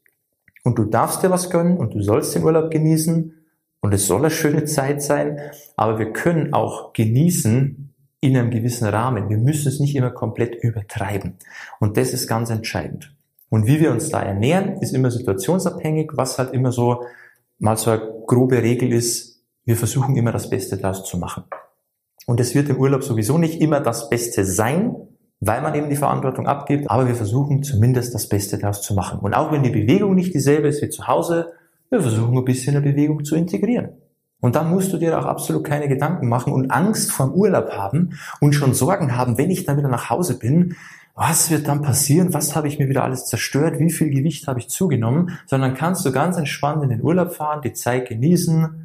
Und 0.63 0.79
du 0.79 0.85
darfst 0.85 1.23
dir 1.23 1.31
was 1.31 1.51
gönnen 1.51 1.79
und 1.79 1.95
du 1.95 2.03
sollst 2.03 2.35
den 2.35 2.45
Urlaub 2.45 2.71
genießen 2.71 3.35
und 3.81 3.93
es 3.93 4.07
soll 4.07 4.21
eine 4.21 4.31
schöne 4.31 4.65
Zeit 4.65 5.03
sein, 5.03 5.39
aber 5.77 5.99
wir 5.99 6.13
können 6.13 6.55
auch 6.55 6.93
genießen 6.95 7.95
in 8.21 8.37
einem 8.37 8.51
gewissen 8.51 8.89
Rahmen. 8.89 9.29
Wir 9.29 9.37
müssen 9.37 9.69
es 9.69 9.81
nicht 9.81 9.95
immer 9.95 10.11
komplett 10.11 10.55
übertreiben. 10.55 11.35
Und 11.81 11.99
das 11.99 12.15
ist 12.15 12.27
ganz 12.27 12.49
entscheidend. 12.49 13.15
Und 13.51 13.67
wie 13.67 13.81
wir 13.81 13.91
uns 13.91 14.09
da 14.09 14.23
ernähren, 14.23 14.81
ist 14.81 14.95
immer 14.95 15.11
situationsabhängig, 15.11 16.13
was 16.15 16.39
halt 16.39 16.55
immer 16.55 16.73
so 16.73 17.05
mal 17.59 17.77
so 17.77 17.91
eine 17.91 18.11
grobe 18.27 18.63
Regel 18.63 18.93
ist, 18.93 19.43
wir 19.65 19.77
versuchen 19.77 20.17
immer 20.17 20.33
das 20.33 20.49
Beste 20.49 20.77
daraus 20.77 21.05
zu 21.05 21.19
machen. 21.19 21.45
Und 22.27 22.41
es 22.41 22.55
wird 22.55 22.69
im 22.69 22.79
Urlaub 22.79 23.03
sowieso 23.03 23.39
nicht 23.39 23.61
immer 23.61 23.81
das 23.81 24.09
Beste 24.09 24.45
sein, 24.45 24.97
weil 25.41 25.61
man 25.61 25.75
eben 25.75 25.91
die 25.91 25.97
Verantwortung 25.97 26.47
abgibt, 26.47 26.91
aber 26.91 27.07
wir 27.07 27.15
versuchen 27.15 27.63
zumindest 27.63 28.15
das 28.15 28.29
Beste 28.29 28.59
daraus 28.59 28.83
zu 28.83 28.95
machen. 28.95 29.21
Und 29.21 29.35
auch 29.35 29.53
wenn 29.53 29.63
die 29.63 29.71
Bewegung 29.71 30.15
nicht 30.15 30.35
dieselbe 30.35 30.69
ist 30.69 30.83
wie 30.83 30.89
zu 30.89 31.07
Hause, 31.07 31.53
wir 31.91 32.01
versuchen 32.01 32.37
ein 32.37 32.45
bisschen 32.45 32.77
eine 32.77 32.85
Bewegung 32.85 33.25
zu 33.25 33.37
integrieren. 33.37 33.91
Und 34.41 34.57
dann 34.57 34.71
musst 34.71 34.93
du 34.93 34.99
dir 34.99 35.19
auch 35.19 35.25
absolut 35.25 35.65
keine 35.65 35.89
Gedanken 35.89 36.29
machen 36.29 36.53
und 36.53 36.71
Angst 36.71 37.13
vor 37.13 37.27
dem 37.27 37.35
Urlaub 37.35 37.71
haben 37.71 38.19
und 38.41 38.55
schon 38.55 38.75
Sorgen 38.75 39.17
haben, 39.17 39.39
wenn 39.39 39.51
ich 39.51 39.65
dann 39.65 39.79
wieder 39.79 39.89
nach 39.89 40.11
Hause 40.11 40.39
bin, 40.39 40.77
was 41.15 41.51
wird 41.51 41.69
dann 41.69 41.81
passieren, 41.81 42.35
was 42.35 42.57
habe 42.57 42.69
ich 42.69 42.79
mir 42.79 42.89
wieder 42.89 43.05
alles 43.05 43.27
zerstört, 43.27 43.79
wie 43.79 43.91
viel 43.91 44.11
Gewicht 44.11 44.49
habe 44.49 44.59
ich 44.59 44.69
zugenommen, 44.69 45.39
sondern 45.47 45.75
kannst 45.75 46.05
du 46.05 46.13
ganz 46.13 46.37
entspannt 46.37 46.83
in 46.83 46.89
den 46.89 47.03
Urlaub 47.03 47.33
fahren, 47.33 47.63
die 47.63 47.73
Zeit 47.73 48.09
genießen 48.09 48.84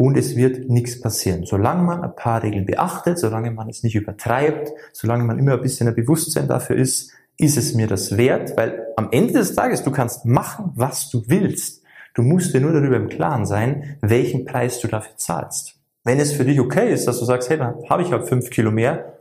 und 0.00 0.16
es 0.16 0.34
wird 0.34 0.70
nichts 0.70 0.98
passieren. 0.98 1.44
Solange 1.44 1.82
man 1.82 2.02
ein 2.02 2.16
paar 2.16 2.42
Regeln 2.42 2.64
beachtet, 2.64 3.18
solange 3.18 3.50
man 3.50 3.68
es 3.68 3.82
nicht 3.82 3.94
übertreibt, 3.94 4.72
solange 4.94 5.24
man 5.24 5.38
immer 5.38 5.52
ein 5.52 5.60
bisschen 5.60 5.88
ein 5.88 5.94
Bewusstsein 5.94 6.48
dafür 6.48 6.76
ist, 6.76 7.12
ist 7.36 7.58
es 7.58 7.74
mir 7.74 7.86
das 7.86 8.16
wert, 8.16 8.56
weil 8.56 8.86
am 8.96 9.08
Ende 9.10 9.34
des 9.34 9.54
Tages, 9.54 9.82
du 9.82 9.90
kannst 9.90 10.24
machen, 10.24 10.72
was 10.74 11.10
du 11.10 11.24
willst. 11.26 11.82
Du 12.14 12.22
musst 12.22 12.54
dir 12.54 12.62
nur 12.62 12.72
darüber 12.72 12.96
im 12.96 13.10
Klaren 13.10 13.44
sein, 13.44 13.98
welchen 14.00 14.46
Preis 14.46 14.80
du 14.80 14.88
dafür 14.88 15.18
zahlst. 15.18 15.74
Wenn 16.02 16.18
es 16.18 16.32
für 16.32 16.46
dich 16.46 16.60
okay 16.60 16.90
ist, 16.90 17.06
dass 17.06 17.18
du 17.18 17.26
sagst, 17.26 17.50
hey, 17.50 17.58
dann 17.58 17.74
habe 17.90 18.02
ich 18.02 18.10
halt 18.10 18.26
fünf 18.26 18.48
Kilo 18.48 18.70
mehr, 18.70 19.18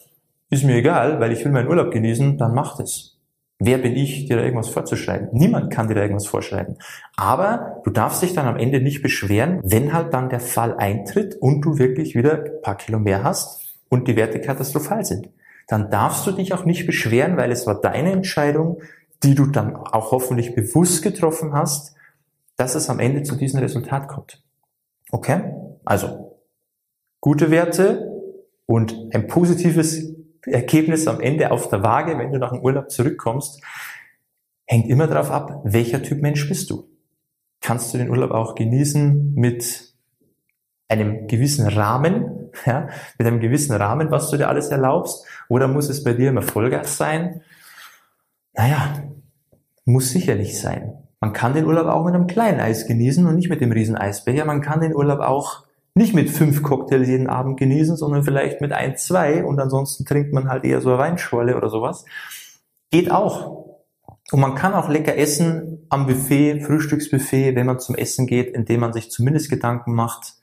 ist 0.49 0.63
mir 0.63 0.77
egal, 0.77 1.19
weil 1.19 1.33
ich 1.33 1.43
will 1.43 1.51
meinen 1.51 1.67
Urlaub 1.67 1.91
genießen, 1.91 2.37
dann 2.37 2.55
macht 2.55 2.79
es. 2.79 3.18
Wer 3.61 3.77
bin 3.77 3.93
ich, 3.97 4.25
dir 4.25 4.37
da 4.37 4.43
irgendwas 4.43 4.69
vorzuschreiben? 4.69 5.29
Niemand 5.33 5.71
kann 5.71 5.89
dir 5.89 5.95
da 5.95 6.01
irgendwas 6.01 6.27
vorschreiben. 6.27 6.77
Aber 7.17 7.81
du 7.83 7.91
darfst 7.91 8.23
dich 8.23 8.33
dann 8.33 8.47
am 8.47 8.55
Ende 8.55 8.79
nicht 8.79 9.01
beschweren, 9.01 9.59
wenn 9.63 9.91
halt 9.91 10.13
dann 10.13 10.29
der 10.29 10.39
Fall 10.39 10.77
eintritt 10.77 11.35
und 11.35 11.59
du 11.61 11.77
wirklich 11.77 12.15
wieder 12.15 12.45
ein 12.45 12.61
paar 12.61 12.77
Kilo 12.77 12.99
mehr 12.99 13.21
hast 13.21 13.75
und 13.89 14.07
die 14.07 14.15
Werte 14.15 14.39
katastrophal 14.39 15.03
sind. 15.03 15.29
Dann 15.67 15.91
darfst 15.91 16.25
du 16.25 16.31
dich 16.31 16.53
auch 16.53 16.63
nicht 16.63 16.85
beschweren, 16.85 17.35
weil 17.35 17.51
es 17.51 17.67
war 17.67 17.81
deine 17.81 18.13
Entscheidung, 18.13 18.81
die 19.23 19.35
du 19.35 19.45
dann 19.45 19.75
auch 19.75 20.11
hoffentlich 20.11 20.55
bewusst 20.55 21.03
getroffen 21.03 21.51
hast, 21.51 21.95
dass 22.55 22.75
es 22.75 22.89
am 22.89 22.99
Ende 22.99 23.23
zu 23.23 23.35
diesem 23.35 23.59
Resultat 23.59 24.07
kommt. 24.07 24.41
Okay? 25.11 25.53
Also, 25.83 26.37
gute 27.19 27.51
Werte 27.51 28.09
und 28.65 28.95
ein 29.13 29.27
positives 29.27 30.18
Ergebnis 30.45 31.07
am 31.07 31.19
Ende 31.19 31.51
auf 31.51 31.69
der 31.69 31.83
Waage, 31.83 32.17
wenn 32.17 32.31
du 32.31 32.39
nach 32.39 32.51
dem 32.51 32.61
Urlaub 32.61 32.89
zurückkommst, 32.89 33.61
hängt 34.65 34.87
immer 34.89 35.07
darauf 35.07 35.31
ab, 35.31 35.61
welcher 35.63 36.01
Typ 36.03 36.21
Mensch 36.21 36.47
bist 36.47 36.69
du. 36.69 36.87
Kannst 37.61 37.93
du 37.93 37.97
den 37.97 38.09
Urlaub 38.09 38.31
auch 38.31 38.55
genießen 38.55 39.33
mit 39.35 39.93
einem 40.87 41.27
gewissen 41.27 41.67
Rahmen, 41.67 42.51
ja, 42.65 42.89
mit 43.17 43.27
einem 43.27 43.39
gewissen 43.39 43.75
Rahmen, 43.75 44.11
was 44.11 44.29
du 44.29 44.37
dir 44.37 44.47
alles 44.47 44.69
erlaubst, 44.69 45.25
oder 45.49 45.67
muss 45.67 45.89
es 45.89 46.03
bei 46.03 46.13
dir 46.13 46.29
immer 46.29 46.41
Vollgas 46.41 46.97
sein? 46.97 47.41
Naja, 48.53 49.03
muss 49.85 50.09
sicherlich 50.09 50.59
sein. 50.59 50.93
Man 51.19 51.33
kann 51.33 51.53
den 51.53 51.65
Urlaub 51.65 51.87
auch 51.87 52.05
mit 52.05 52.15
einem 52.15 52.27
kleinen 52.27 52.59
Eis 52.59 52.87
genießen 52.87 53.25
und 53.25 53.35
nicht 53.35 53.49
mit 53.49 53.61
dem 53.61 53.71
riesen 53.71 53.97
Eisbecher. 53.97 54.45
Man 54.45 54.61
kann 54.61 54.81
den 54.81 54.95
Urlaub 54.95 55.19
auch 55.19 55.65
nicht 55.99 56.15
mit 56.15 56.29
fünf 56.29 56.63
Cocktails 56.63 57.07
jeden 57.07 57.27
Abend 57.27 57.59
genießen, 57.59 57.97
sondern 57.97 58.23
vielleicht 58.23 58.61
mit 58.61 58.71
ein, 58.71 58.95
zwei 58.95 59.43
und 59.43 59.59
ansonsten 59.59 60.05
trinkt 60.05 60.33
man 60.33 60.49
halt 60.49 60.63
eher 60.63 60.79
so 60.79 60.89
eine 60.89 60.97
Weinschorle 60.97 61.57
oder 61.57 61.69
sowas. 61.69 62.05
Geht 62.89 63.11
auch. 63.11 63.77
Und 64.31 64.39
man 64.39 64.55
kann 64.55 64.73
auch 64.73 64.87
lecker 64.87 65.17
essen 65.17 65.85
am 65.89 66.07
Buffet, 66.07 66.61
Frühstücksbuffet, 66.61 67.55
wenn 67.55 67.65
man 67.65 67.79
zum 67.79 67.95
Essen 67.95 68.27
geht, 68.27 68.55
indem 68.55 68.79
man 68.79 68.93
sich 68.93 69.11
zumindest 69.11 69.49
Gedanken 69.49 69.93
macht, 69.93 70.35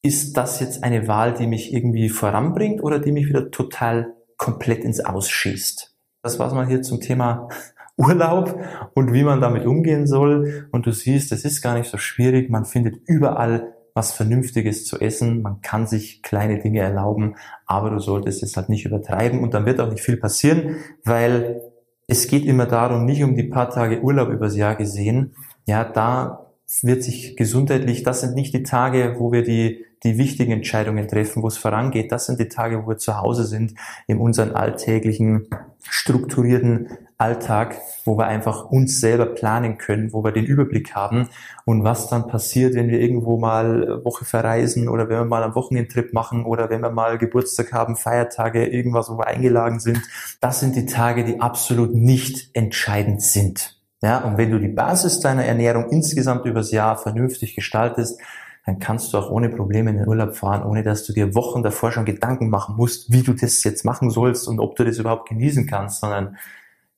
ist 0.00 0.36
das 0.36 0.60
jetzt 0.60 0.82
eine 0.82 1.06
Wahl, 1.08 1.34
die 1.34 1.46
mich 1.46 1.74
irgendwie 1.74 2.08
voranbringt 2.08 2.82
oder 2.82 3.00
die 3.00 3.12
mich 3.12 3.28
wieder 3.28 3.50
total 3.50 4.14
komplett 4.38 4.82
ins 4.82 5.00
Ausschießt? 5.00 5.94
Das 6.22 6.38
war's 6.38 6.54
mal 6.54 6.66
hier 6.66 6.80
zum 6.80 7.00
Thema 7.00 7.48
Urlaub 7.98 8.58
und 8.94 9.12
wie 9.12 9.24
man 9.24 9.42
damit 9.42 9.66
umgehen 9.66 10.06
soll. 10.06 10.68
Und 10.72 10.86
du 10.86 10.92
siehst, 10.92 11.32
es 11.32 11.44
ist 11.44 11.60
gar 11.60 11.76
nicht 11.76 11.90
so 11.90 11.98
schwierig. 11.98 12.48
Man 12.48 12.64
findet 12.64 12.96
überall 13.06 13.74
was 13.98 14.12
Vernünftiges 14.12 14.86
zu 14.86 15.00
essen. 15.00 15.42
Man 15.42 15.60
kann 15.60 15.86
sich 15.86 16.22
kleine 16.22 16.60
Dinge 16.60 16.80
erlauben, 16.80 17.34
aber 17.66 17.90
du 17.90 17.98
solltest 17.98 18.44
es 18.44 18.56
halt 18.56 18.68
nicht 18.68 18.86
übertreiben 18.86 19.40
und 19.40 19.52
dann 19.54 19.66
wird 19.66 19.80
auch 19.80 19.90
nicht 19.90 20.04
viel 20.04 20.16
passieren, 20.16 20.76
weil 21.04 21.60
es 22.06 22.28
geht 22.28 22.46
immer 22.46 22.66
darum, 22.66 23.04
nicht 23.04 23.22
um 23.24 23.34
die 23.34 23.42
paar 23.42 23.68
Tage 23.68 24.00
Urlaub 24.00 24.30
übers 24.30 24.56
Jahr 24.56 24.76
gesehen. 24.76 25.34
Ja, 25.66 25.84
da 25.84 26.52
wird 26.82 27.02
sich 27.02 27.36
gesundheitlich, 27.36 28.04
das 28.04 28.20
sind 28.20 28.34
nicht 28.34 28.54
die 28.54 28.62
Tage, 28.62 29.16
wo 29.18 29.32
wir 29.32 29.42
die, 29.42 29.84
die 30.04 30.18
wichtigen 30.18 30.52
Entscheidungen 30.52 31.08
treffen, 31.08 31.42
wo 31.42 31.48
es 31.48 31.58
vorangeht. 31.58 32.12
Das 32.12 32.26
sind 32.26 32.38
die 32.40 32.48
Tage, 32.48 32.82
wo 32.82 32.88
wir 32.88 32.98
zu 32.98 33.18
Hause 33.18 33.44
sind, 33.44 33.74
in 34.06 34.18
unseren 34.18 34.52
alltäglichen, 34.52 35.48
strukturierten 35.82 36.88
Alltag, 37.16 37.80
wo 38.04 38.16
wir 38.16 38.26
einfach 38.26 38.66
uns 38.66 39.00
selber 39.00 39.26
planen 39.26 39.76
können, 39.76 40.12
wo 40.12 40.22
wir 40.22 40.30
den 40.30 40.44
Überblick 40.44 40.94
haben 40.94 41.28
und 41.64 41.82
was 41.82 42.08
dann 42.08 42.28
passiert, 42.28 42.74
wenn 42.74 42.88
wir 42.88 43.00
irgendwo 43.00 43.38
mal 43.38 44.04
Woche 44.04 44.24
verreisen 44.24 44.88
oder 44.88 45.08
wenn 45.08 45.18
wir 45.18 45.24
mal 45.24 45.42
einen 45.42 45.56
Wochenendtrip 45.56 46.12
machen 46.12 46.44
oder 46.44 46.70
wenn 46.70 46.80
wir 46.80 46.90
mal 46.90 47.18
Geburtstag 47.18 47.72
haben, 47.72 47.96
Feiertage, 47.96 48.66
irgendwas, 48.66 49.10
wo 49.10 49.18
wir 49.18 49.26
eingeladen 49.26 49.80
sind. 49.80 50.00
Das 50.40 50.60
sind 50.60 50.76
die 50.76 50.86
Tage, 50.86 51.24
die 51.24 51.40
absolut 51.40 51.92
nicht 51.92 52.50
entscheidend 52.54 53.20
sind. 53.20 53.78
Ja, 54.00 54.18
und 54.18 54.38
wenn 54.38 54.52
du 54.52 54.60
die 54.60 54.68
Basis 54.68 55.18
deiner 55.18 55.44
Ernährung 55.44 55.90
insgesamt 55.90 56.46
übers 56.46 56.70
Jahr 56.70 56.96
vernünftig 56.96 57.56
gestaltest, 57.56 58.20
dann 58.68 58.78
kannst 58.78 59.12
du 59.12 59.18
auch 59.18 59.30
ohne 59.30 59.48
Probleme 59.48 59.90
in 59.90 59.96
den 59.96 60.08
Urlaub 60.08 60.36
fahren, 60.36 60.62
ohne 60.62 60.82
dass 60.82 61.04
du 61.04 61.12
dir 61.12 61.34
Wochen 61.34 61.62
davor 61.62 61.90
schon 61.90 62.04
Gedanken 62.04 62.50
machen 62.50 62.76
musst, 62.76 63.12
wie 63.12 63.22
du 63.22 63.32
das 63.32 63.64
jetzt 63.64 63.84
machen 63.84 64.10
sollst 64.10 64.46
und 64.46 64.60
ob 64.60 64.76
du 64.76 64.84
das 64.84 64.98
überhaupt 64.98 65.28
genießen 65.28 65.66
kannst, 65.66 66.00
sondern 66.00 66.36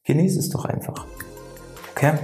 Genieß 0.05 0.39
es 0.39 0.49
doch 0.49 0.65
einfach. 0.65 1.07
Okay, 1.93 2.15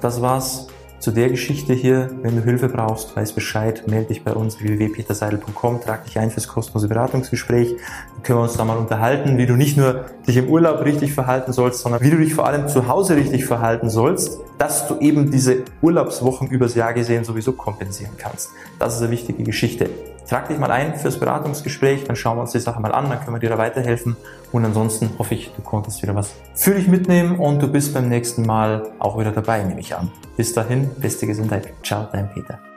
das 0.00 0.20
war's 0.20 0.68
zu 1.02 1.10
der 1.10 1.30
Geschichte 1.30 1.74
hier. 1.74 2.10
Wenn 2.22 2.36
du 2.36 2.44
Hilfe 2.44 2.68
brauchst, 2.68 3.16
weiß 3.16 3.32
Bescheid, 3.32 3.82
melde 3.88 4.08
dich 4.08 4.22
bei 4.22 4.32
uns 4.32 4.60
www.peterseidel.com, 4.60 5.80
trag 5.80 6.04
dich 6.04 6.16
ein 6.16 6.30
fürs 6.30 6.46
kostenlose 6.46 6.86
Beratungsgespräch. 6.86 7.74
Dann 8.14 8.22
können 8.22 8.38
wir 8.38 8.44
uns 8.44 8.56
da 8.56 8.64
mal 8.64 8.76
unterhalten, 8.76 9.36
wie 9.36 9.46
du 9.46 9.56
nicht 9.56 9.76
nur 9.76 10.04
dich 10.28 10.36
im 10.36 10.48
Urlaub 10.48 10.84
richtig 10.84 11.12
verhalten 11.12 11.52
sollst, 11.52 11.80
sondern 11.80 12.02
wie 12.02 12.10
du 12.10 12.18
dich 12.18 12.34
vor 12.34 12.46
allem 12.46 12.68
zu 12.68 12.86
Hause 12.86 13.16
richtig 13.16 13.44
verhalten 13.44 13.90
sollst, 13.90 14.38
dass 14.58 14.86
du 14.86 15.00
eben 15.00 15.32
diese 15.32 15.64
Urlaubswochen 15.82 16.48
übers 16.48 16.76
Jahr 16.76 16.94
gesehen 16.94 17.24
sowieso 17.24 17.52
kompensieren 17.52 18.12
kannst. 18.16 18.50
Das 18.78 18.94
ist 18.94 19.02
eine 19.02 19.10
wichtige 19.10 19.42
Geschichte. 19.42 19.90
Trag 20.28 20.48
dich 20.48 20.58
mal 20.58 20.70
ein 20.70 20.96
fürs 20.96 21.18
Beratungsgespräch, 21.18 22.04
dann 22.04 22.16
schauen 22.16 22.36
wir 22.36 22.42
uns 22.42 22.52
die 22.52 22.58
Sache 22.58 22.80
mal 22.80 22.92
an, 22.92 23.08
dann 23.10 23.20
können 23.20 23.36
wir 23.36 23.40
dir 23.40 23.50
da 23.50 23.58
weiterhelfen. 23.58 24.16
Und 24.52 24.64
ansonsten 24.64 25.10
hoffe 25.18 25.34
ich, 25.34 25.52
du 25.54 25.62
konntest 25.62 26.02
wieder 26.02 26.14
was 26.14 26.34
für 26.54 26.74
dich 26.74 26.88
mitnehmen 26.88 27.38
und 27.38 27.62
du 27.62 27.68
bist 27.68 27.94
beim 27.94 28.08
nächsten 28.08 28.46
Mal 28.46 28.90
auch 28.98 29.18
wieder 29.18 29.32
dabei, 29.32 29.62
nehme 29.62 29.80
ich 29.80 29.94
an. 29.94 30.10
Bis 30.36 30.52
dahin, 30.52 30.90
beste 30.98 31.26
Gesundheit. 31.26 31.72
Ciao, 31.82 32.08
dein 32.12 32.30
Peter. 32.32 32.71